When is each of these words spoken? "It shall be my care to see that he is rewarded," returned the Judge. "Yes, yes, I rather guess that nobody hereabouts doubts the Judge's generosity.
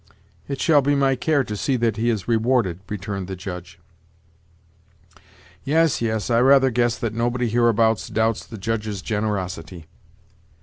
"It 0.47 0.59
shall 0.59 0.81
be 0.81 0.95
my 0.95 1.15
care 1.15 1.43
to 1.43 1.55
see 1.55 1.75
that 1.77 1.95
he 1.95 2.09
is 2.09 2.27
rewarded," 2.27 2.79
returned 2.89 3.27
the 3.27 3.35
Judge. 3.35 3.79
"Yes, 5.63 6.01
yes, 6.01 6.31
I 6.31 6.41
rather 6.41 6.71
guess 6.71 6.97
that 6.97 7.13
nobody 7.13 7.47
hereabouts 7.47 8.07
doubts 8.09 8.43
the 8.43 8.57
Judge's 8.57 9.03
generosity. 9.03 9.85